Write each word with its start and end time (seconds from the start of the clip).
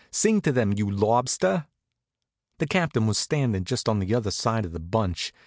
"Sing 0.09 0.41
to 0.41 0.59
'em, 0.59 0.73
you 0.73 0.89
lobster!" 0.89 1.67
The 2.57 2.65
Captain 2.65 3.05
was 3.05 3.19
standing 3.19 3.65
just 3.65 3.87
on 3.87 3.99
the 3.99 4.15
other 4.15 4.31
side 4.31 4.65
of 4.65 4.71
the 4.71 4.79
bunch. 4.79 5.31